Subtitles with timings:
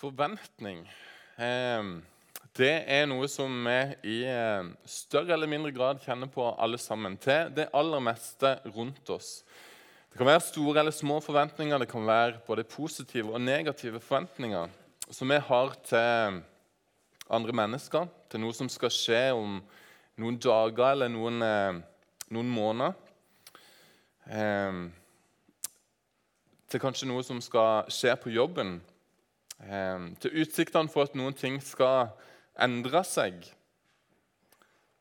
[0.00, 0.86] Forventning
[1.36, 1.88] eh,
[2.56, 7.18] det er noe som vi i eh, større eller mindre grad kjenner på alle sammen.
[7.20, 9.42] Til det aller meste rundt oss.
[10.10, 14.72] Det kan være store eller små forventninger, det kan være både positive og negative forventninger
[15.10, 16.40] som vi har til
[17.30, 19.60] andre mennesker, til noe som skal skje om
[20.18, 21.44] noen dager eller noen,
[22.30, 22.96] noen måneder.
[26.70, 28.78] Til kanskje noe som skal skje på jobben.
[29.60, 32.12] Eh, til utsiktene for at noen ting skal
[32.60, 33.44] endre seg,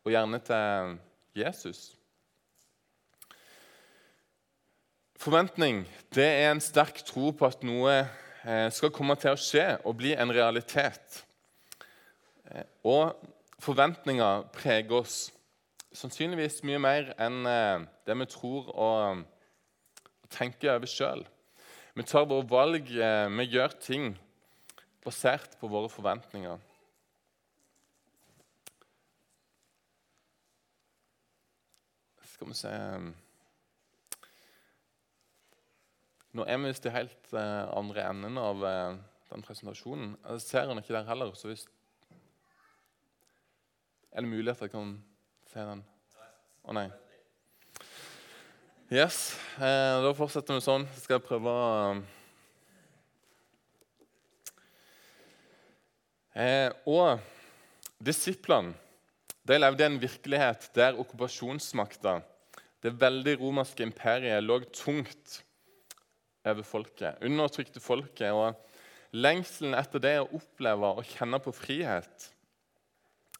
[0.03, 0.97] og gjerne til
[1.37, 1.89] Jesus.
[5.19, 5.83] Forventning
[6.15, 9.97] det er en sterk tro på at noe eh, skal komme til å skje og
[9.99, 11.19] bli en realitet.
[12.47, 13.19] Eh, og
[13.59, 15.17] forventninger preger oss
[15.91, 19.25] sannsynligvis mye mer enn eh, det vi tror og
[20.31, 21.25] tenker over sjøl.
[21.99, 24.13] Vi tar våre valg, vi gjør ting
[25.09, 26.59] basert på våre forventninger.
[32.29, 32.75] Skal vi se
[36.37, 38.99] Nå er vi visst i helt uh, andre enden av uh,
[39.31, 40.11] den presentasjonen.
[40.21, 41.33] Jeg ser den ikke der heller.
[41.33, 41.65] så hvis
[44.11, 44.93] Er det mulig at jeg kan
[45.49, 45.81] se den?
[46.63, 46.85] Å nei.
[48.93, 49.33] Yes.
[49.57, 50.85] Uh, da fortsetter vi sånn.
[50.93, 51.73] Så skal jeg prøve å
[56.39, 57.19] Og
[57.99, 58.75] disiplene
[59.49, 62.19] de levde i en virkelighet der okkupasjonsmakta,
[62.79, 65.39] det veldig romerske imperiet, lå tungt
[66.47, 68.31] over folket, undertrykte folket.
[68.31, 68.55] og
[69.11, 72.29] Lengselen etter det å oppleve og kjenne på frihet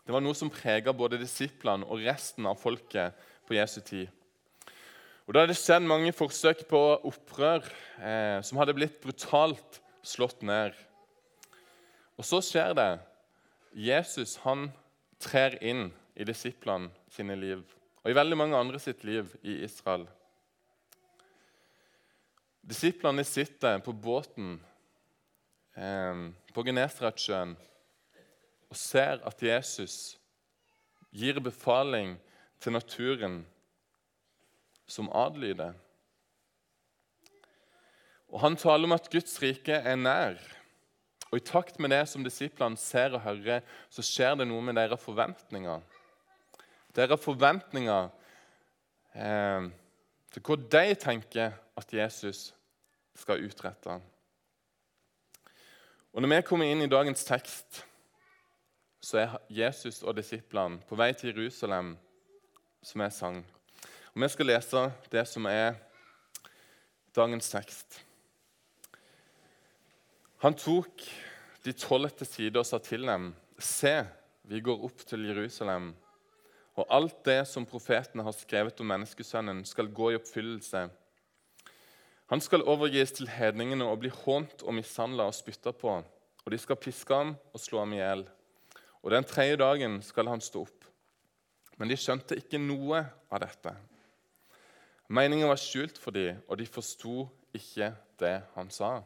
[0.09, 3.13] det var noe som prega både disiplene og resten av folket
[3.45, 4.08] på Jesu tid.
[5.28, 7.61] Og Da hadde det skjedd mange forsøk på opprør
[8.02, 10.73] eh, som hadde blitt brutalt slått ned.
[12.20, 12.92] Og så skjer det.
[13.72, 14.67] Jesus han
[15.23, 15.88] trer inn
[16.20, 17.64] i disiplene sine liv
[18.00, 20.06] og i veldig mange andre sitt liv i Israel.
[22.63, 24.58] Disiplene sitter på båten
[25.75, 26.22] eh,
[26.56, 27.56] på Genesaretsjøen
[28.69, 30.18] og ser at Jesus
[31.12, 32.18] gir befaling
[32.62, 33.41] til naturen
[34.90, 35.74] som adlyder.
[38.29, 40.59] Og Han taler om at Guds rike er nær.
[41.29, 44.79] Og I takt med det som disiplene ser og hører, så skjer det noe med
[44.79, 45.84] deres forventninger.
[46.97, 48.09] Deres forventninger
[49.13, 49.67] eh,
[50.34, 52.50] til hva de tenker at Jesus
[53.17, 54.00] skal utrette.
[56.13, 57.84] Og Når vi kommer inn i dagens tekst,
[59.01, 61.94] så er Jesus og disiplene på vei til Jerusalem,
[62.81, 63.44] som er sang.
[64.16, 65.78] Og Vi skal lese det som er
[67.16, 68.09] dagens tekst.
[70.39, 71.01] Han tok
[71.66, 74.05] de tolv til side og sa til dem.: Se,
[74.47, 75.89] vi går opp til Jerusalem,
[76.79, 80.85] og alt det som profetene har skrevet om menneskesønnen, skal gå i oppfyllelse.
[82.31, 85.97] Han skal overgis til hedningene og bli hånt og mishandla og spytta på,
[86.45, 88.23] og de skal piske ham og slå ham i hjel.
[89.03, 90.88] Og den tredje dagen skal han stå opp.
[91.75, 93.75] Men de skjønte ikke noe av dette.
[95.11, 97.91] Meningen var skjult for dem, og de forsto ikke
[98.23, 99.01] det han sa.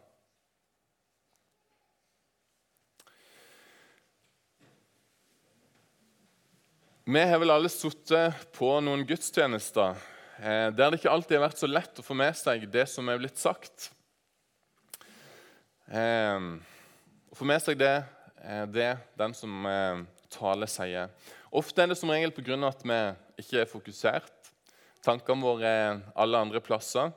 [7.05, 9.97] Vi har vel alle sittet på noen gudstjenester
[10.39, 13.09] eh, der det ikke alltid har vært så lett å få med seg det som
[13.11, 13.89] er blitt sagt.
[15.91, 16.45] Eh,
[17.27, 18.05] å få med seg det,
[18.39, 18.87] eh, det
[19.19, 19.67] den som
[20.31, 21.11] taler, sier.
[21.51, 22.55] Ofte er det som regel pga.
[22.69, 23.01] at vi
[23.43, 24.53] ikke er fokusert.
[25.03, 27.11] Tankene våre er alle andre plasser.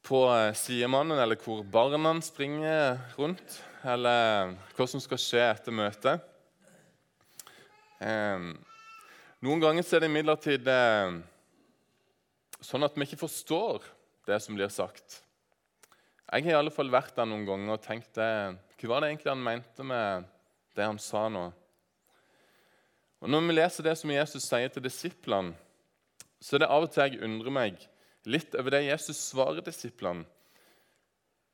[0.00, 0.24] På
[0.56, 6.29] sidemannen, eller hvor barna springer rundt, eller hva som skal skje etter møtet.
[8.00, 8.44] Eh,
[9.44, 11.18] noen ganger er det imidlertid eh,
[12.64, 13.84] sånn at vi ikke forstår
[14.28, 15.20] det som blir sagt.
[16.30, 18.30] Jeg har i alle fall vært der noen ganger og tenkt det,
[18.80, 20.28] hva var det egentlig han mente med
[20.78, 21.48] det han sa nå.
[23.20, 25.52] Og Når vi leser det som Jesus sier til disiplene,
[26.40, 27.82] så er det av og til jeg undrer meg
[28.24, 30.24] litt over det Jesus svarer disiplene.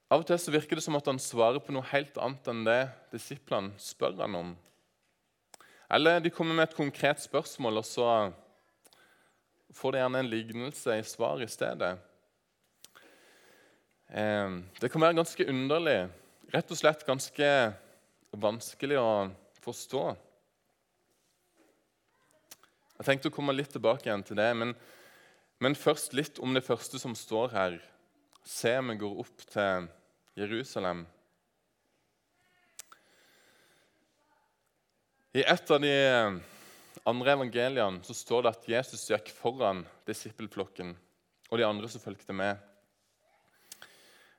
[0.07, 2.63] Av og til så virker det som at han svarer på noe helt annet enn
[2.69, 4.53] det disiplene spør han om.
[5.91, 8.11] Eller de kommer med et konkret spørsmål, og så
[9.77, 11.95] får de gjerne en lignelse i svar i stedet.
[14.11, 15.99] Eh, det kan være ganske underlig,
[16.55, 17.51] rett og slett ganske
[18.37, 19.11] vanskelig å
[19.63, 20.05] forstå.
[22.97, 24.73] Jeg tenkte å komme litt tilbake igjen til det, men,
[25.63, 27.79] men først litt om det første som står her.
[28.47, 29.87] Se, vi går opp til
[30.39, 31.05] Jerusalem.
[35.37, 35.91] I et av de
[37.05, 40.95] andre evangeliene så står det at Jesus gikk foran disippelflokken
[41.51, 42.57] og de andre som fulgte med.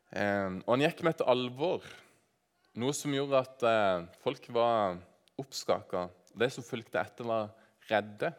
[0.09, 1.85] Eh, og Han gikk med et alvor,
[2.81, 4.97] noe som gjorde at eh, folk var
[5.37, 6.07] oppskaka.
[6.33, 7.53] De som fulgte etter, var
[7.91, 8.31] redde.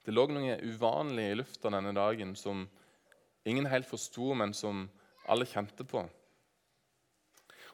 [0.00, 2.64] Det lå noe uvanlig i lufta denne dagen som
[3.44, 4.86] ingen helt forsto, men som
[5.28, 6.06] alle kjente på.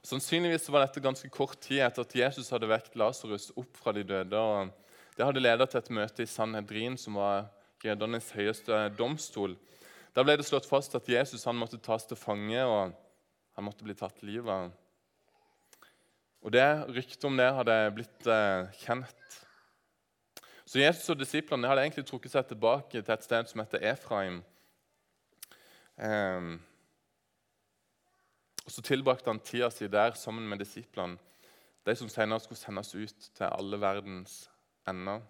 [0.07, 4.05] Sannsynligvis var dette ganske kort tid etter at Jesus hadde vekt Lasarus opp fra de
[4.07, 4.39] døde.
[4.39, 4.71] og
[5.17, 7.49] Det hadde ledet til et møte i Sanhedrin, som var
[7.83, 9.57] jødenes høyeste domstol.
[10.15, 12.95] Da ble det slått fast at Jesus han måtte tas til fange, og
[13.59, 14.71] han måtte bli tatt livet av.
[16.47, 19.41] Og det Ryktet om det hadde blitt eh, kjent.
[20.67, 24.39] Så Jesus og disiplene hadde egentlig trukket seg tilbake til et sted som heter Efraim.
[25.99, 26.55] Eh,
[28.67, 31.19] og Så tilbrakte han tida si der sammen med disiplene,
[31.87, 34.49] de som senere skulle sendes ut til alle verdens
[34.91, 35.23] ender.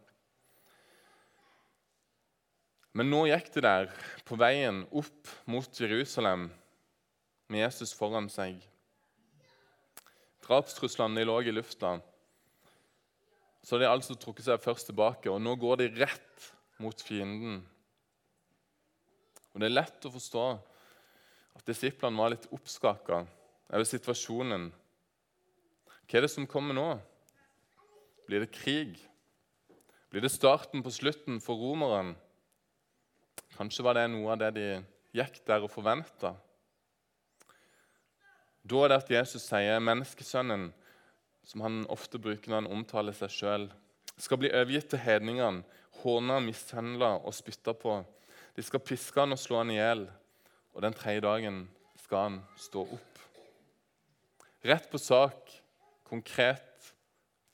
[2.97, 3.91] Men nå gikk de der
[4.25, 6.49] på veien opp mot Jerusalem
[7.53, 8.56] med Jesus foran seg.
[10.47, 11.99] Drapstruslene lå i lufta.
[13.67, 16.49] Så de altså trukket seg først tilbake, og nå går de rett
[16.81, 17.61] mot fienden.
[19.53, 20.47] Og Det er lett å forstå
[21.56, 23.23] at disiplene var litt oppskaka
[23.73, 24.69] over situasjonen.
[26.06, 26.88] Hva er det som kommer nå?
[28.29, 28.99] Blir det krig?
[30.11, 32.14] Blir det starten på slutten for romeren?
[33.56, 34.67] Kanskje var det noe av det de
[35.17, 36.35] gikk der og forventa.
[38.67, 40.69] Da er det at Jesus sier menneskesønnen,
[41.47, 43.67] som han ofte bruker når han omtaler seg sjøl,
[44.19, 45.62] skal bli overgitt til hedningene,
[46.02, 48.00] håna, mishandla og spytta på.
[48.56, 50.06] De skal piske han og slå han i hjel,
[50.76, 51.62] og den tredje dagen
[52.05, 53.20] skal han stå opp.
[54.67, 55.49] Rett på sak,
[56.05, 56.90] konkret,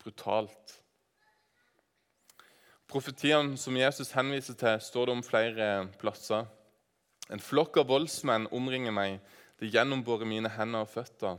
[0.02, 0.78] brutalt.
[2.90, 5.68] Profetiene som Jesus henviser til, står det om flere
[6.00, 6.48] plasser.
[7.30, 9.20] En flokk av voldsmenn omringer meg,
[9.62, 11.38] de gjennomborer mine hender og føtter.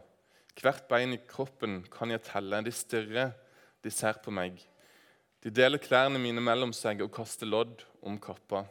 [0.61, 2.61] Hvert bein i kroppen kan jeg telle.
[2.63, 3.33] De stirrer,
[3.83, 4.61] de ser på meg.
[5.43, 8.63] De deler klærne mine mellom seg og kaster lodd om kappa.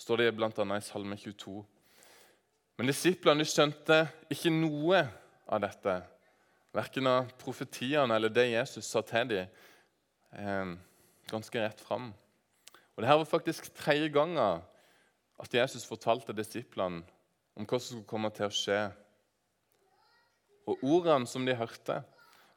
[0.00, 0.48] Står det bl.a.
[0.48, 1.60] i Salme 22.
[2.80, 5.02] Men disiplene skjønte ikke noe
[5.50, 5.98] av dette.
[6.72, 9.50] Verken av profetiene eller det Jesus sa til dem.
[10.32, 10.72] Eh,
[11.28, 12.12] ganske rett fram.
[12.96, 14.62] Og Dette var faktisk tredje gangen
[15.40, 17.02] at Jesus fortalte disiplene
[17.56, 18.80] om hva som skulle komme til å skje.
[20.70, 21.98] Og ordene som de hørte,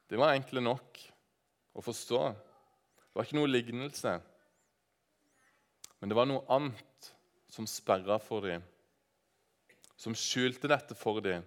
[0.07, 0.99] de var enkle nok
[1.73, 2.23] å forstå.
[2.31, 4.15] Det var ikke noe lignelse.
[5.99, 6.89] Men det var noe annet
[7.53, 8.63] som sperra for dem,
[9.99, 11.43] som skjulte dette for dem.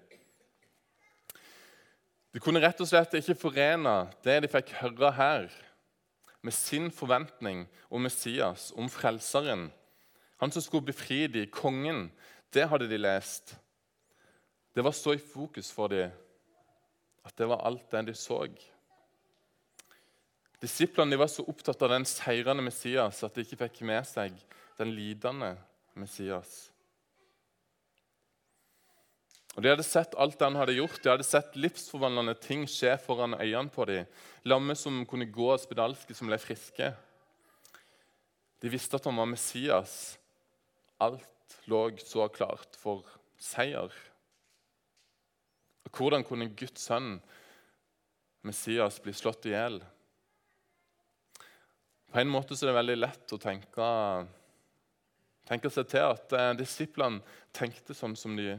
[2.30, 5.48] De kunne rett og slett ikke forene det de fikk høre her,
[6.46, 9.66] med sin forventning om Messias, om Frelseren.
[10.38, 12.04] Han som skulle befri dem, kongen.
[12.54, 13.56] Det hadde de lest.
[14.76, 16.12] Det var så i fokus for dem
[17.26, 18.44] at det var alt det de så.
[20.62, 24.36] Disiplene var så opptatt av den seirende Messias at de ikke fikk med seg
[24.78, 25.56] den lidende
[25.96, 26.66] Messias.
[29.56, 31.00] Og De hadde sett alt han hadde gjort.
[31.00, 34.08] De hadde sett livsforvandlende ting skje foran øynene på dem.
[34.44, 36.90] Lamme som kunne gå, og spedalske som ble friske.
[38.60, 40.18] De visste at han var Messias.
[41.00, 43.08] Alt lå så klart for
[43.40, 43.92] seier.
[45.86, 47.16] Og Hvordan kunne Guds sønn,
[48.44, 49.80] Messias, bli slått i hjel?
[52.12, 53.86] På en måte så er det veldig lett å tenke,
[55.46, 57.22] tenke seg til at eh, disiplene
[57.56, 58.54] tenkte sånn som de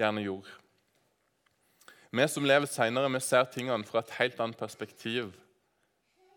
[0.00, 0.56] gjerne gjorde.
[2.10, 5.30] Vi som lever seinere, ser tingene fra et helt annet perspektiv.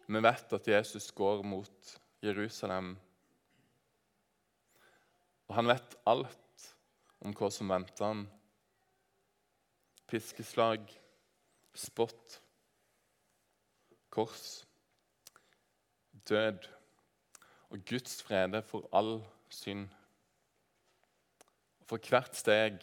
[0.06, 2.94] Vi vet at Jesus går mot Jerusalem.
[5.50, 6.68] Og han vet alt
[7.24, 8.24] om hva som venter han.
[10.12, 10.86] Piskeslag,
[11.74, 12.38] spott,
[14.14, 14.64] kors,
[16.30, 16.68] død
[17.74, 19.24] og Guds frede for all
[19.54, 19.90] synd.
[21.90, 22.82] For hvert steg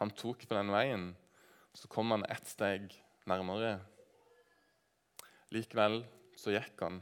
[0.00, 1.10] han tok på den veien,
[1.76, 2.92] så kom han ett steg
[3.28, 3.78] nærmere.
[5.52, 6.00] Likevel
[6.36, 7.00] så gikk han.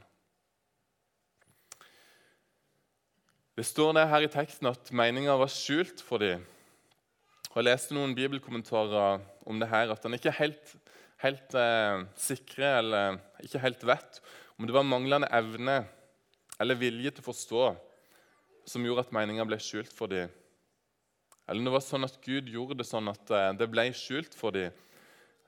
[3.54, 6.42] Det står det her i teksten at meninga var skjult for dem.
[7.52, 10.72] Og Jeg leste noen bibelkommentarer om det her, at han ikke helt,
[11.22, 14.18] helt eh, sikre eller ikke helt vet
[14.58, 15.84] om det var manglende evne
[16.62, 17.62] eller vilje til å forstå
[18.68, 20.32] som gjorde at meninga ble skjult for dem.
[21.48, 24.54] Eller det var sånn at Gud gjorde det sånn at eh, det ble skjult for
[24.56, 24.72] dem.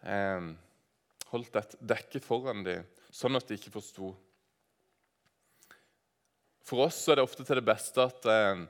[0.04, 0.48] Eh,
[1.32, 4.12] holdt et dekke foran dem, sånn at de ikke forsto.
[6.66, 8.66] For oss er det ofte til det beste at eh,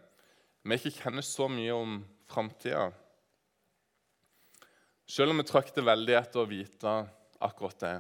[0.66, 1.98] vi ikke kjenner så mye om
[2.30, 2.90] framtida.
[5.06, 6.94] Selv om vi trakter veldig etter å vite
[7.46, 7.96] akkurat det.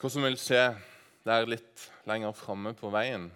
[0.00, 0.66] Hva som vil skje
[1.24, 3.30] der litt lenger framme på veien.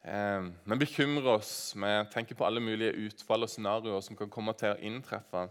[0.00, 4.72] Vi bekymrer oss, vi tenker på alle mulige utfall og scenarioer som kan komme til
[4.72, 5.48] å inntreffe.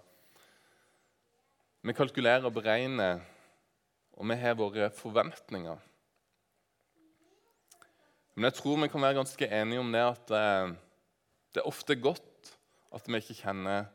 [1.85, 3.21] Vi kalkulerer og beregner,
[4.17, 5.85] og vi har våre forventninger.
[8.35, 10.73] Men jeg tror vi kan være ganske enige om det at eh,
[11.53, 12.53] det er ofte godt
[12.95, 13.89] at vi ikke kjenner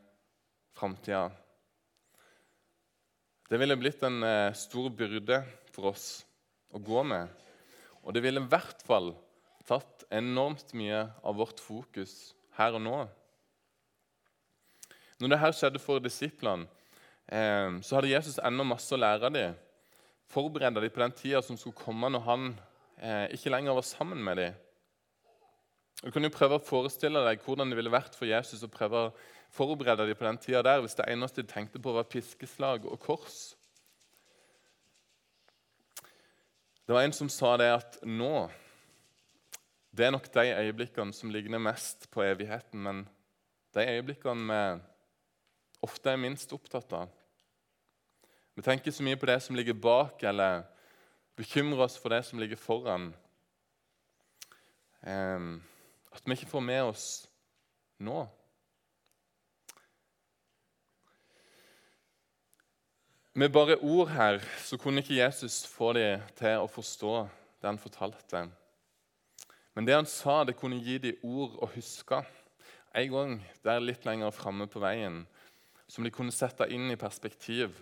[0.77, 1.27] framtida.
[3.49, 5.41] Det ville blitt en eh, stor byrde
[5.73, 6.07] for oss
[6.75, 7.31] å gå med.
[8.03, 9.13] Og det ville i hvert fall
[9.65, 12.97] tatt enormt mye av vårt fokus her og nå.
[15.21, 16.67] Når dette skjedde for disiplene,
[17.31, 19.55] eh, så hadde Jesus ennå masse å lære dem.
[20.29, 22.51] Forberede dem på den tida som skulle komme når han
[22.99, 24.61] eh, ikke lenger var sammen med dem.
[26.03, 29.07] Du kan jo prøve å forestille deg hvordan det ville vært for Jesus å prøve
[29.07, 29.11] å
[29.55, 32.99] forberede dem på den tida der, hvis det eneste de tenkte på, var piskeslag og
[32.99, 33.54] kors.
[36.85, 38.45] Det var en som sa det at nå
[39.95, 42.97] Det er nok de øyeblikkene som ligner mest på evigheten, men
[43.73, 44.81] de øyeblikkene vi
[45.87, 47.09] ofte er minst opptatt av.
[48.55, 50.65] Vi tenker så mye på det som ligger bak, eller
[51.39, 53.13] bekymrer oss for det som ligger foran.
[55.01, 57.07] At vi ikke får med oss
[58.03, 58.27] nå.
[63.35, 67.15] Med bare ord her så kunne ikke Jesus få dem til å forstå
[67.59, 68.45] det han fortalte.
[69.75, 72.21] Men det han sa, det kunne gi dem ord å huske
[72.95, 73.33] en gang
[73.67, 75.25] der litt lenger framme på veien,
[75.83, 77.75] som de kunne sette inn i perspektiv.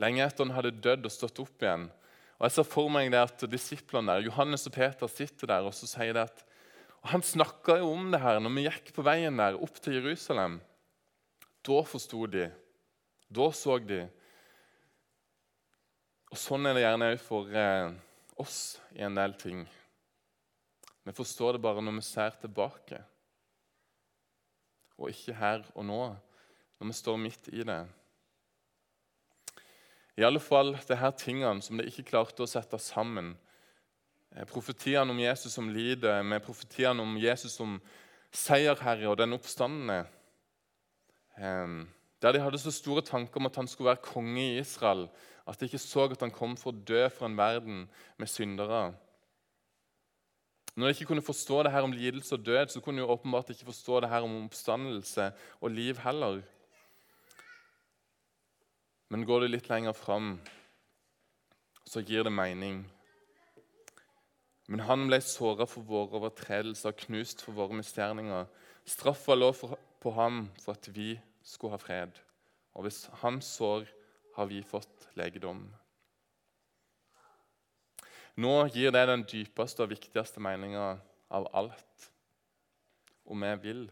[0.00, 1.90] Lenge etter han hadde dødd og stått opp igjen.
[2.40, 5.76] Og Jeg ser for meg det at disiplene der, Johannes og Peter sitter der og
[5.76, 6.44] så sier det at
[7.04, 10.00] og Han snakka jo om det her når vi gikk på veien der opp til
[10.00, 10.62] Jerusalem.
[11.60, 12.48] Da forsto de
[13.34, 14.02] da så de.
[16.34, 17.92] Og Sånn er det gjerne òg for eh,
[18.42, 18.60] oss
[18.96, 19.64] i en del ting.
[21.04, 23.02] Vi forstår det bare når vi ser tilbake,
[24.96, 26.00] og ikke her og nå,
[26.78, 27.82] når vi står midt i det.
[30.16, 33.32] I alle fall det her tingene som de ikke klarte å sette sammen.
[34.34, 37.80] Eh, profetiene om Jesus som lider, med profetiene om Jesus som
[38.34, 40.04] seierherre og den oppstandende.
[42.22, 45.08] Der de hadde så store tanker om at han skulle være konge i Israel,
[45.46, 47.84] at de ikke så at han kom for å dø for en verden
[48.18, 48.94] med syndere.
[50.74, 53.50] Når de ikke kunne forstå det her om lidelse og død, så kunne de åpenbart
[53.50, 55.30] ikke forstå det her om oppstandelse
[55.60, 56.40] og liv heller.
[59.08, 60.40] Men går du litt lenger fram,
[61.86, 62.82] så gir det mening.
[64.66, 68.48] Men han ble såra for våre overtredelser, knust for våre misgjerninger.
[68.88, 71.12] Straffa lå på ham for at vi
[71.44, 72.16] skulle ha fred.
[72.74, 73.86] Og hvis han sår,
[74.34, 75.62] har vi fått legedom.
[78.34, 80.96] Nå gir det den dypeste og viktigste meninga
[81.30, 82.08] av alt.
[83.30, 83.84] Og vi vil.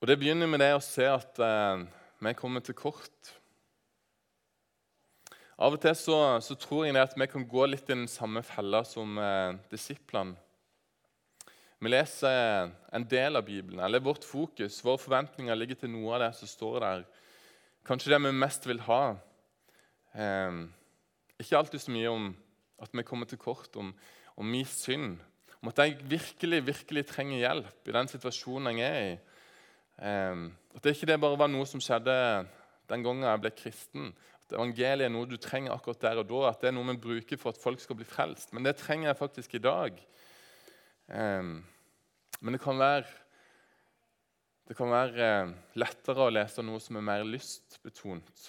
[0.00, 1.86] Og Det begynner med det å se at eh,
[2.20, 3.32] vi kommer til kort.
[5.60, 8.40] Av og til så, så tror jeg at vi kan gå litt i den samme
[8.44, 10.36] fella som eh, disiplene.
[11.80, 16.20] Vi leser en del av Bibelen, eller vårt fokus, våre forventninger ligger til noe av
[16.20, 17.06] det som står der.
[17.88, 19.14] Kanskje det vi mest vil ha.
[20.12, 20.58] Eh,
[21.40, 22.26] ikke alltid så mye om
[22.84, 23.94] at vi kommer til kort, om,
[24.36, 25.22] om min synd.
[25.62, 29.18] Om at jeg virkelig virkelig trenger hjelp i den situasjonen jeg er i.
[30.04, 30.46] Eh,
[30.76, 32.18] at det ikke det bare var noe som skjedde
[32.92, 34.12] den gangen jeg ble kristen.
[34.44, 36.44] At evangeliet er noe du trenger akkurat der og da.
[36.52, 38.52] At det er noe vi bruker for at folk skal bli frelst.
[38.52, 40.04] Men det trenger jeg faktisk i dag.
[41.10, 41.64] Um,
[42.40, 43.04] men det kan være,
[44.68, 48.44] det kan være uh, lettere å lese noe som er mer lystbetont.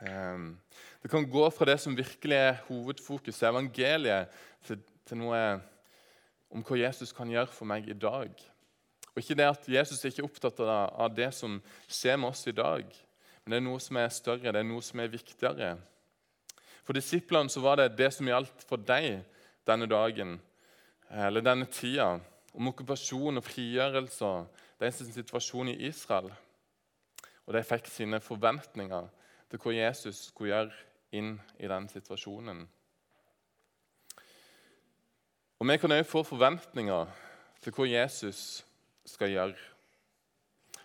[0.00, 0.54] Um,
[1.02, 4.32] det kan gå fra det som virkelig er hovedfokuset, evangeliet,
[4.64, 5.42] til, til, noe
[6.52, 8.32] om hva Jesus kan gjøre for meg i dag.
[9.12, 12.46] Og Ikke det at Jesus er ikke opptatt av, av det som skjer med oss
[12.48, 12.86] i dag,
[13.42, 15.74] men det er noe som er større, det er noe som er viktigere.
[16.86, 19.20] For disiplene så var det det som gjaldt for deg
[19.68, 20.38] denne dagen
[21.12, 22.16] eller denne tida,
[22.52, 24.30] om okkupasjon og frigjørelse,
[24.80, 26.30] deres situasjon i Israel.
[27.46, 29.08] Og de fikk sine forventninger
[29.50, 32.62] til hva Jesus skulle gjøre inn i den situasjonen.
[35.60, 37.10] Og vi kan òg få forventninger
[37.62, 38.62] til hva Jesus
[39.06, 39.58] skal gjøre.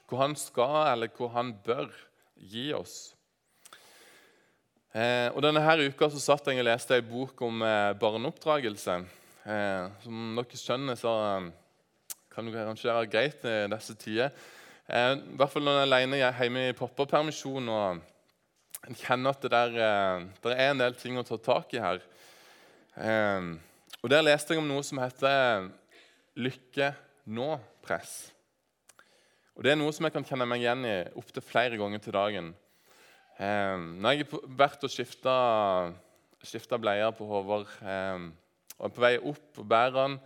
[0.08, 1.88] Hva han skal, eller hva han bør
[2.38, 2.98] gi oss.
[4.94, 9.00] Eh, og Denne her uka så satt jeg og leste ei bok om eh, barneoppdragelse.
[9.48, 11.48] Eh, som dere skjønner, så eh,
[12.34, 14.36] kan det kanskje være greit i disse tider.
[14.92, 18.02] Eh, I hvert fall når jeg er alene hjemme i pappapermisjon og
[18.88, 19.78] en kjenner at det der,
[20.44, 21.98] det er en del ting å ta tak i her.
[24.04, 25.66] Og Der leste jeg om noe som heter
[26.40, 26.92] lykke
[27.28, 28.14] nå-press.
[29.58, 32.16] Og Det er noe som jeg kan kjenne meg igjen i opptil flere ganger til
[32.16, 32.52] dagen.
[33.42, 38.28] Eh, når jeg har vært og skifta bleier på Håvard eh,
[38.78, 40.18] og er på vei opp og bærer han,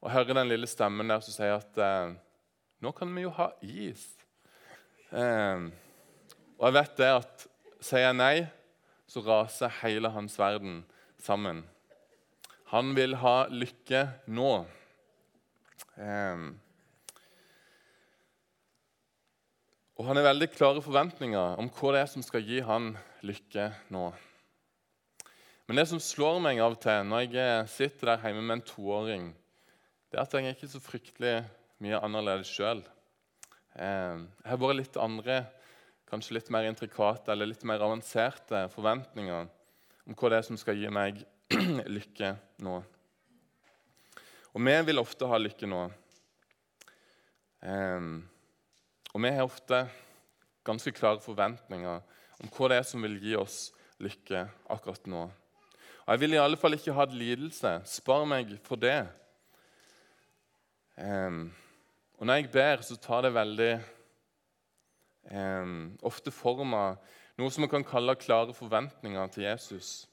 [0.00, 2.14] og hører den lille stemmen der som sier at eh,
[2.80, 4.06] nå kan vi jo ha is.
[5.10, 5.66] Eh,
[6.56, 7.44] og jeg vet det at
[7.80, 8.34] sier jeg nei,
[9.10, 10.82] så raser hele hans verden
[11.20, 11.64] sammen.
[12.70, 14.50] Han vil ha lykke nå.
[15.98, 16.48] Eh,
[20.00, 22.94] og han har veldig klare forventninger om hva det er som skal gi han
[23.26, 24.06] lykke nå.
[25.70, 28.62] Men det som slår meg av og til når jeg sitter der hjemme med en
[28.66, 29.26] toåring,
[30.10, 31.34] det er at jeg er ikke så fryktelig
[31.78, 32.80] mye annerledes sjøl.
[33.78, 35.36] Eh, jeg har vært litt andre,
[36.10, 40.74] kanskje litt mer intrikate eller litt mer avanserte forventninger om hva det er som skal
[40.74, 41.22] gi meg
[42.00, 42.32] lykke
[42.66, 42.80] nå.
[44.50, 45.84] Og vi vil ofte ha lykke nå.
[47.62, 48.16] Um,
[49.14, 49.84] og vi har ofte
[50.66, 52.02] ganske klare forventninger
[52.42, 53.68] om hva det er som vil gi oss
[54.02, 55.28] lykke akkurat nå.
[56.10, 57.70] Jeg vil i alle fall ikke ha lidelse.
[57.86, 59.04] Spar meg for det.
[60.98, 61.52] Um,
[62.18, 63.70] og Når jeg ber, så tar det veldig
[65.30, 66.98] um, ofte form av
[67.38, 70.10] noe som man kan kalle klare forventninger til Jesus.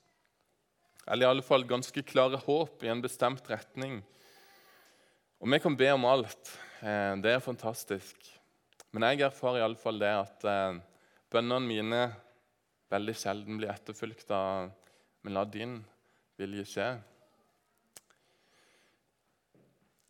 [1.10, 4.04] Eller i alle fall ganske klare håp i en bestemt retning.
[5.42, 6.58] Og vi kan be om alt.
[6.78, 8.36] Um, det er fantastisk.
[8.94, 10.78] Men jeg erfarer i alle fall det at eh,
[11.34, 12.10] bønnene mine
[12.94, 14.70] veldig sjelden blir etterfulgt av
[15.24, 15.80] Men la din
[16.38, 16.88] vilje skje.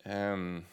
[0.08, 0.63] Um,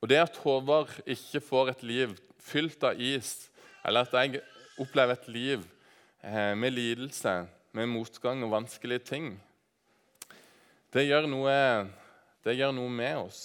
[0.00, 3.50] og det at Håvard ikke får et liv fylt av is,
[3.84, 4.42] eller at jeg
[4.80, 5.64] opplever et liv
[6.22, 7.34] eh, med lidelse,
[7.76, 9.32] med motgang og vanskelige ting,
[10.94, 11.54] det gjør noe,
[12.46, 13.42] det gjør noe med oss.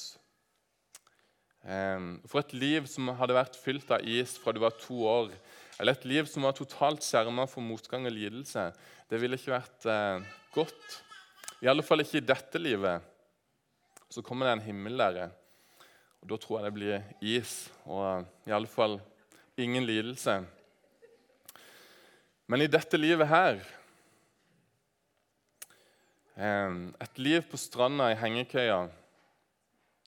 [1.64, 5.32] Um, for et liv som hadde vært fylt av is fra du var to år,
[5.80, 8.70] eller et liv som var totalt skjerma for motgang og lidelse,
[9.14, 10.24] det ville ikke vært eh,
[10.56, 10.94] godt.
[11.62, 13.04] I alle fall ikke i dette livet.
[14.10, 15.20] Så kommer det en himmel der
[16.24, 17.54] og Da tror jeg det blir is
[17.86, 18.96] og i alle fall
[19.60, 20.40] ingen lidelse.
[22.48, 23.62] Men i dette livet her
[26.34, 28.80] Et liv på stranda i hengekøya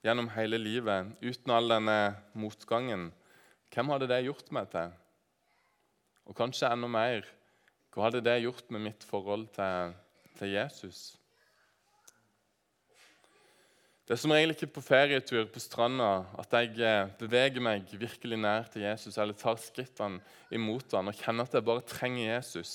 [0.03, 2.01] gjennom hele livet uten all denne
[2.35, 3.13] motgangen
[3.71, 4.91] Hvem hadde det gjort meg til?
[6.27, 7.36] Og kanskje enda mer
[7.97, 9.95] hva hadde det gjort med mitt forhold til,
[10.37, 11.15] til Jesus?
[14.05, 18.37] Det er som regel ikke på ferietur på stranda at jeg eh, beveger meg virkelig
[18.39, 20.21] nær til Jesus eller tar skrittene
[20.53, 22.75] imot ham og kjenner at jeg bare trenger Jesus.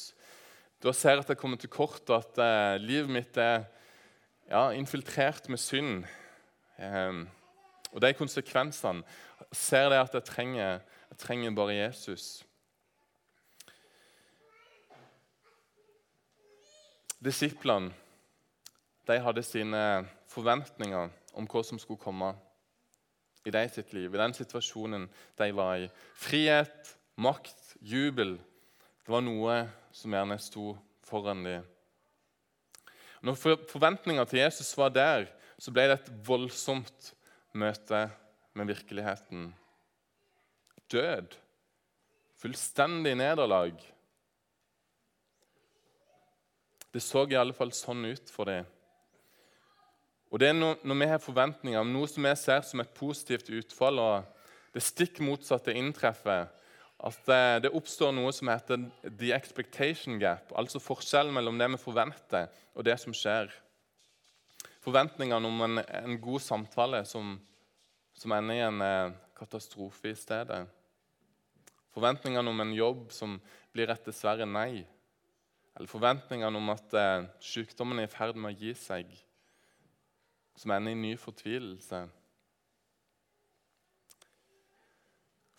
[0.82, 3.68] Da ser jeg at jeg kommer til kort, og at eh, livet mitt er
[4.50, 6.02] ja, infiltrert med synd.
[6.82, 7.22] Eh,
[7.94, 9.06] og de konsekvensene
[9.54, 10.82] ser jeg at jeg trenger,
[11.14, 12.42] jeg trenger bare Jesus.
[17.22, 17.94] Disiplene
[19.08, 19.82] de hadde sine
[20.32, 22.32] forventninger om hva som skulle komme
[23.46, 25.08] i de sitt liv, i den situasjonen
[25.38, 25.90] de var i.
[26.18, 28.38] Frihet, makt, jubel
[29.02, 29.56] det var noe
[29.98, 31.64] som gjerne sto foran dem.
[33.26, 33.38] Når
[33.70, 35.26] forventninga til Jesus var der,
[35.62, 37.12] så ble det et voldsomt
[37.58, 38.06] møte
[38.58, 39.50] med virkeligheten.
[40.90, 41.36] Død.
[42.42, 43.76] Fullstendig nederlag.
[46.92, 48.68] Det så i alle fall sånn ut for dem.
[50.32, 53.50] Og det er når, vi har forventninger om noe som vi ser som et positivt
[53.52, 56.48] utfall, og det stikk motsatte inntreffer,
[57.02, 61.82] at det, det, oppstår noe som heter the expectation gap, altså forskjellen mellom det vi
[61.82, 63.52] forventer, og det som skjer.
[64.86, 67.36] Forventningene om en, en god samtale som,
[68.18, 70.64] som, ender i en eh, katastrofe i stedet.
[71.92, 73.36] Forventningene om en jobb som
[73.76, 74.86] blir et dessverre nei.
[75.76, 79.12] Eller forventningene om at eh, sykdommen er i ferd med å gi seg
[80.60, 82.04] som ender i ny fortvilelse.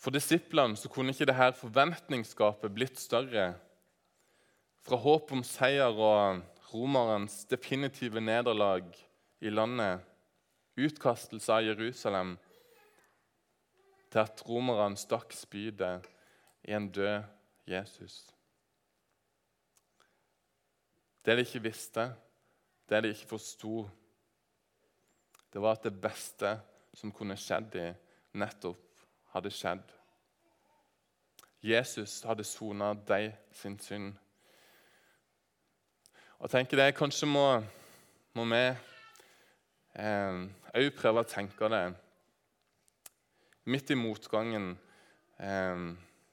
[0.02, 3.52] For disiplene så kunne ikke dette forventningsgapet blitt større.
[4.82, 8.88] Fra håp om seier og romerens definitive nederlag
[9.42, 10.02] i landet
[10.80, 12.36] utkastelse av Jerusalem,
[14.12, 16.08] til at romerne stakk spydet
[16.68, 17.22] i en død
[17.68, 18.31] Jesus.
[21.24, 22.08] Det de ikke visste,
[22.88, 23.88] det de ikke forsto,
[25.52, 26.56] det var at det beste
[26.94, 27.98] som kunne skjedd dem,
[28.34, 29.04] nettopp
[29.34, 29.84] hadde skjedd.
[31.62, 34.14] Jesus hadde sona deg sin synd.
[36.42, 37.46] Og tenker det, Kanskje må,
[38.34, 38.62] må vi
[39.94, 41.84] òg eh, prøve å tenke det
[43.70, 44.72] midt i motgangen.
[45.38, 45.84] Eh,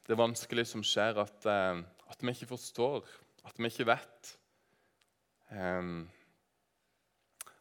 [0.09, 3.05] det vanskelig som skjer, at, eh, at, vi ikke forstår,
[3.45, 4.33] at vi ikke vet.
[5.49, 5.91] Eh,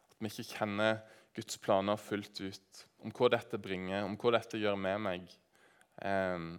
[0.09, 0.99] at vi ikke kjenner
[1.37, 5.29] Guds planer fullt ut, om hva dette bringer, om hva dette gjør med meg.
[6.03, 6.49] Eh,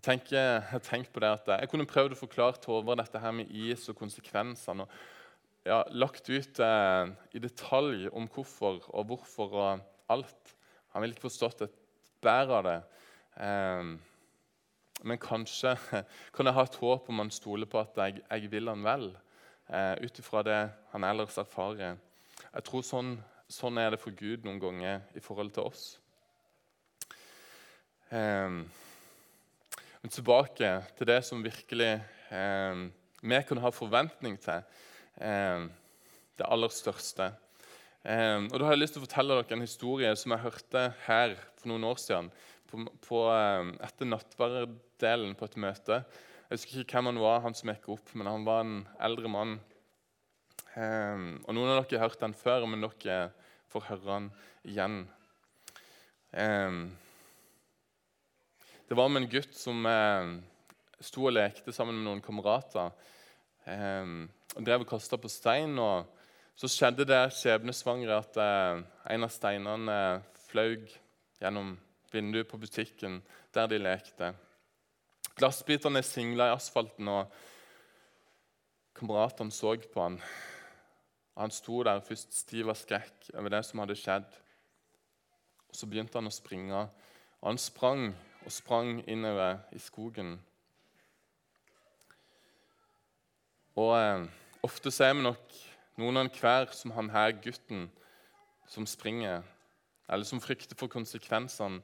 [0.00, 3.34] jeg tenker, jeg tenker på det at jeg kunne prøvd å forklare Tove dette her
[3.36, 4.86] med is og konsekvensene.
[4.86, 10.54] og ja, Lagt ut eh, i detalj om hvorfor og hvorfor og alt.
[10.94, 11.76] Han ville ikke forstått et
[12.24, 12.78] bær av det.
[13.44, 13.90] Eh,
[15.04, 15.74] men kanskje
[16.34, 19.10] kan jeg ha et håp om han stoler på at jeg, jeg vil han vel,
[19.72, 20.60] eh, ut ifra det
[20.92, 21.98] han ellers erfarer.
[22.50, 23.14] Jeg tror sånn,
[23.50, 25.84] sånn, er det for Gud noen ganger i forhold til oss.
[28.10, 28.60] Eh,
[30.00, 31.92] men tilbake til det som virkelig
[32.32, 32.86] eh,
[33.20, 34.64] vi kunne ha forventning til.
[35.20, 35.68] Eh,
[36.40, 37.32] det aller største.
[38.00, 40.86] Eh, og Da har jeg lyst til å fortelle dere en historie som jeg hørte
[41.04, 42.30] her for noen år siden.
[42.70, 46.02] På, på, eh, etter nattverdelen på et møte.
[46.50, 49.30] Jeg husker ikke hvem han var, han som gikk opp, men han var en eldre
[49.30, 49.52] mann.
[50.74, 53.18] Um, og Noen av dere har hørt den før, men dere
[53.70, 54.26] får høre den
[54.66, 54.96] igjen.
[56.34, 56.80] Um,
[58.90, 60.32] det var med en gutt som eh,
[60.98, 62.90] sto og lekte sammen med noen kamerater.
[63.70, 64.10] Eh,
[64.56, 65.78] og drev og kasta på stein.
[65.78, 66.10] og
[66.58, 70.80] Så skjedde det skjebnesvangre at uh, en av steinene uh, fløy
[71.38, 71.76] gjennom
[72.10, 73.22] vinduet på butikken
[73.54, 74.34] der de lekte.
[75.40, 77.30] Glassbitene singla i asfalten, og
[78.98, 80.18] kameratene så på han.
[81.40, 84.28] Han sto der først stiv av skrekk over det som hadde skjedd.
[85.70, 86.82] Og Så begynte han å springe,
[87.40, 88.10] og han sprang
[88.44, 90.36] og sprang innover i skogen.
[93.80, 94.28] Og eh,
[94.60, 95.54] Ofte ser vi nok
[95.96, 97.86] noen av hver som han her gutten
[98.68, 99.40] som springer,
[100.04, 101.80] eller som frykter for konsekvensene.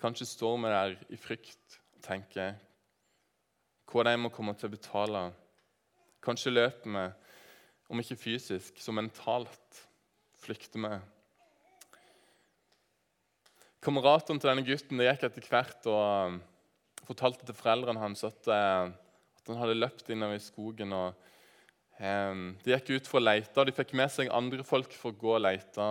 [0.00, 2.54] Kanskje står vi der i frykt og tenker
[3.90, 5.24] hva de må komme til å betale.
[6.24, 7.08] Kanskje løper vi,
[7.92, 9.84] om ikke fysisk, så mentalt
[10.44, 10.94] flykter vi
[13.84, 16.36] Kameratene til denne gutten det gikk etter hvert og um,
[17.04, 20.94] fortalte til foreldrene hans at, uh, at han hadde løpt innover i skogen.
[20.96, 21.12] og
[22.00, 25.12] um, De gikk ut for å lete, og de fikk med seg andre folk for
[25.12, 25.88] å gå og lete.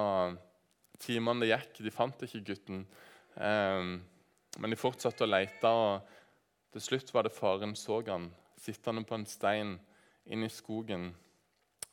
[1.05, 2.81] Timene det gikk, de fant ikke gutten.
[3.37, 3.93] Um,
[4.57, 6.17] men de fortsatte å lete, og
[6.73, 9.75] til slutt var det faren så han sittende på en stein
[10.25, 11.11] inne i skogen,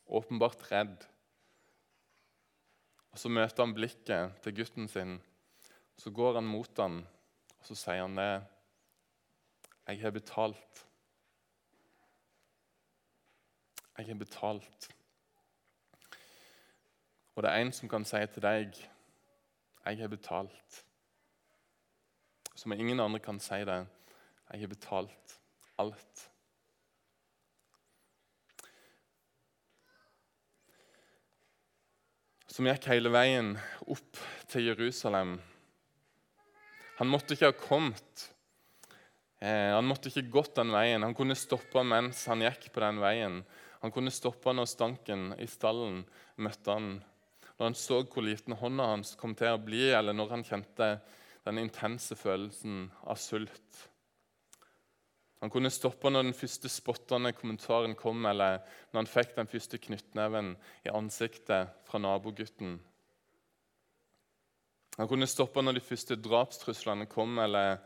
[0.07, 1.03] åpenbart redd.
[3.11, 5.19] Og Så møter han blikket til gutten sin
[6.01, 7.03] så går han mot ham,
[7.59, 8.43] og så sier han det.
[9.87, 10.87] 'Jeg har betalt.'
[13.97, 14.95] Jeg har betalt.
[17.35, 18.73] Og det er en som kan si til deg
[19.85, 20.83] 'Jeg har betalt'.
[22.55, 23.87] Som ingen andre kan si det.
[24.51, 25.39] 'Jeg har betalt
[25.79, 26.27] alt'.
[32.51, 33.55] Som gikk hele veien
[33.87, 34.19] opp
[34.51, 35.39] til Jerusalem
[37.01, 38.27] han måtte ikke ha kommet.
[39.41, 41.01] Eh, han måtte ikke gått den veien.
[41.01, 43.39] Han kunne stoppa mens han gikk på den veien.
[43.81, 46.03] Han kunne stoppa når stanken i stallen
[46.37, 46.91] møtte han.
[47.57, 50.91] Når han så hvor liten hånda hans kom til å bli, eller når han kjente
[51.47, 53.81] den intense følelsen av sult.
[55.41, 58.59] Han kunne stoppe når den første spottende kommentaren kom, eller
[58.91, 60.53] når han fikk den første knyttneven
[60.85, 62.77] i ansiktet fra nabogutten.
[64.99, 67.79] Han kunne stoppe når de første drapstruslene kom, eller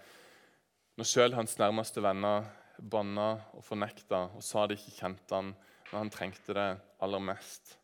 [0.99, 2.43] når sjøl hans nærmeste venner
[2.79, 5.53] banna og fornekta og sa de ikke kjente han
[5.91, 6.69] når han trengte det
[7.03, 7.77] aller mest.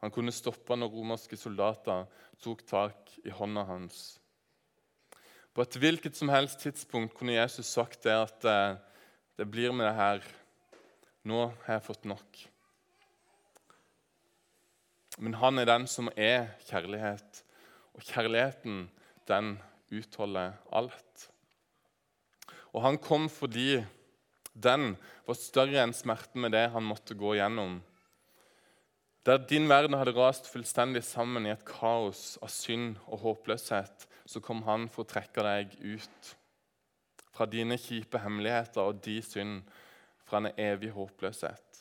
[0.00, 2.08] Han kunne stoppe når romerske soldater
[2.40, 4.19] tok tak i hånda hans.
[5.54, 8.78] På et hvilket som helst tidspunkt kunne Jesus sagt det at eh,
[9.38, 10.24] det blir med det her.
[11.26, 12.44] Nå har jeg fått nok.
[15.18, 17.42] Men han er den som er kjærlighet.
[17.98, 18.86] Og kjærligheten,
[19.28, 19.56] den
[19.90, 21.26] utholder alt.
[22.70, 23.82] Og han kom fordi
[24.54, 24.94] den
[25.26, 27.80] var større enn smerten med det han måtte gå gjennom.
[29.26, 34.38] Der din verden hadde rast fullstendig sammen i et kaos av synd og håpløshet, så
[34.44, 36.34] kom han for å trekke deg ut
[37.34, 39.64] fra dine kjipe hemmeligheter og de synd,
[40.30, 41.80] fra en evig håpløshet.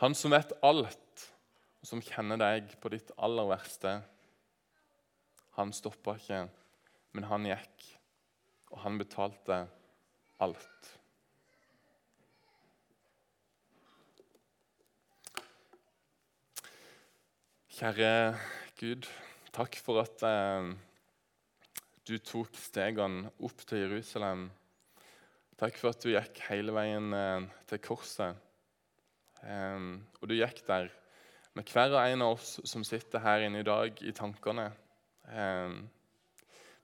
[0.00, 1.24] Han som vet alt,
[1.82, 3.90] og som kjenner deg på ditt aller verste.
[5.58, 6.46] Han stoppa ikke,
[7.12, 7.84] men han gikk,
[8.72, 9.58] og han betalte
[10.40, 10.88] alt.
[17.76, 18.14] Kjære
[18.80, 19.10] Gud,
[19.52, 20.72] takk for at eh,
[22.08, 24.48] du tok stegene opp til Jerusalem.
[25.60, 28.38] Takk for at du gikk hele veien eh, til korset.
[29.44, 29.84] Eh,
[30.18, 30.90] og du gikk der
[31.54, 34.70] med hver og en av oss som sitter her inne i dag, i tankene.
[35.30, 35.76] Eh,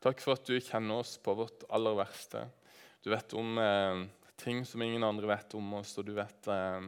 [0.05, 2.45] takk for at du kjenner oss på vårt aller verste.
[3.03, 4.05] Du vet om eh,
[4.39, 6.87] ting som ingen andre vet om oss, og du vet eh,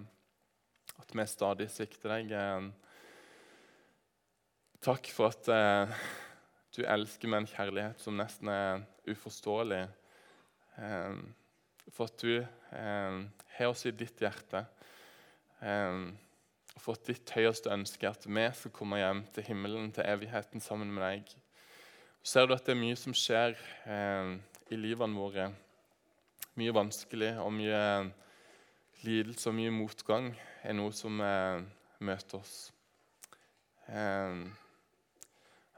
[1.00, 2.36] at vi stadig svikter deg.
[2.36, 2.70] Eh,
[4.80, 5.44] Takk for at
[6.76, 9.84] du elsker med en kjærlighet som nesten er uforståelig.
[10.78, 11.22] Eh,
[11.90, 13.16] for at du eh,
[13.56, 14.64] har oss i ditt hjerte.
[15.60, 16.02] Eh,
[16.80, 20.62] for at ditt høyeste ønske er at vi skal komme hjem til himmelen, til evigheten
[20.64, 21.34] sammen med deg.
[22.22, 23.56] Ser du at det er mye som skjer
[24.70, 25.46] i livene våre.
[26.60, 27.80] Mye vanskelig og mye
[29.06, 30.30] lidelse og mye motgang
[30.62, 31.62] er noe som eh,
[32.04, 32.56] møter oss.
[33.88, 34.42] Eh,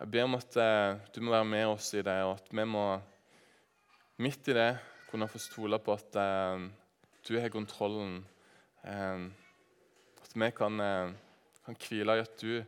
[0.02, 2.64] jeg ber om at eh, du må være med oss i det, og at vi
[2.66, 2.86] må
[4.22, 4.70] midt i det
[5.06, 6.64] kunne få stole på at eh,
[7.22, 8.16] du har kontrollen.
[8.82, 9.28] Eh,
[10.24, 10.82] at vi kan,
[11.62, 12.64] kan hvile i at du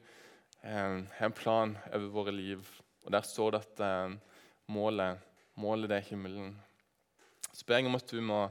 [0.62, 2.62] har en plan over våre liv.
[3.02, 4.18] Og Der står det at
[4.66, 5.18] målet,
[5.56, 6.54] målet er himmelen.
[7.52, 8.44] Så ber jeg om at du må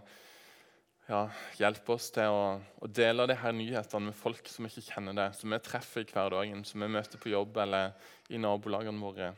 [1.10, 1.24] ja,
[1.60, 2.44] hjelp oss til å,
[2.80, 6.10] å dele de her nyhetene med folk som ikke kjenner det, som vi treffer i
[6.10, 7.94] hverdagen, som vi møter på jobb eller
[8.32, 9.34] i nabolagene våre.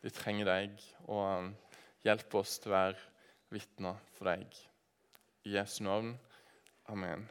[0.00, 1.50] De trenger deg, og um,
[2.06, 4.62] hjelp oss til å være vitner for deg.
[5.48, 6.14] I Jesu navn.
[6.92, 7.28] Amen.